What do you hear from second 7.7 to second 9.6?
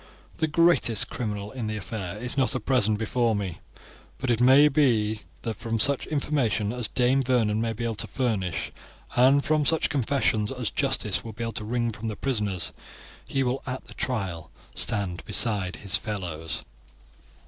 be able to furnish, and